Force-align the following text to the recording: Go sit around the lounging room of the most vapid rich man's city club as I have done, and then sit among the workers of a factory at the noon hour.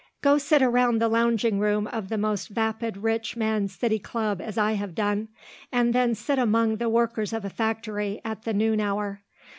Go 0.23 0.39
sit 0.39 0.63
around 0.63 0.97
the 0.97 1.07
lounging 1.07 1.59
room 1.59 1.85
of 1.85 2.09
the 2.09 2.17
most 2.17 2.47
vapid 2.47 2.97
rich 2.97 3.37
man's 3.37 3.75
city 3.75 3.99
club 3.99 4.41
as 4.41 4.57
I 4.57 4.71
have 4.71 4.95
done, 4.95 5.27
and 5.71 5.93
then 5.93 6.15
sit 6.15 6.39
among 6.39 6.77
the 6.77 6.89
workers 6.89 7.33
of 7.33 7.45
a 7.45 7.51
factory 7.51 8.19
at 8.25 8.41
the 8.41 8.53
noon 8.55 8.79
hour. 8.81 9.21